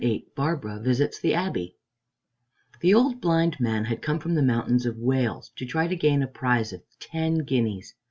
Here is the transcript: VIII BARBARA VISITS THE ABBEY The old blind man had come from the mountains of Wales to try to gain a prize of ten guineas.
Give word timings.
VIII 0.03 0.25
BARBARA 0.33 0.79
VISITS 0.79 1.19
THE 1.19 1.35
ABBEY 1.35 1.75
The 2.79 2.91
old 2.91 3.21
blind 3.21 3.59
man 3.59 3.85
had 3.85 4.01
come 4.01 4.17
from 4.19 4.33
the 4.33 4.41
mountains 4.41 4.87
of 4.87 4.97
Wales 4.97 5.51
to 5.57 5.63
try 5.67 5.85
to 5.87 5.95
gain 5.95 6.23
a 6.23 6.27
prize 6.27 6.73
of 6.73 6.81
ten 6.99 7.43
guineas. 7.43 7.93